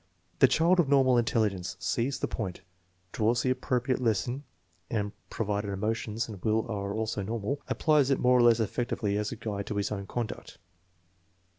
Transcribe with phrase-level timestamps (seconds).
[0.39, 2.61] The child of normal intelligence sees the point,
[3.11, 4.45] draws the appropriate lesson
[4.89, 9.31] and (provided emotions and will are also normal) applies it more or less effectively as
[9.31, 10.57] a guide to his own conduct.